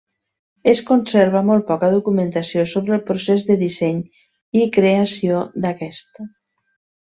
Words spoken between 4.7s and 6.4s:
creació d'aquest.